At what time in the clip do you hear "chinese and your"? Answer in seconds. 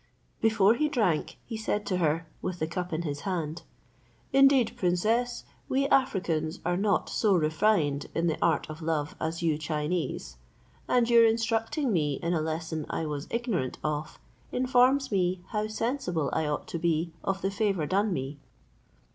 9.59-11.27